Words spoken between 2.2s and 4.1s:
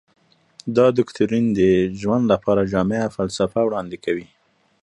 لپاره جامعه فلسفه وړاندې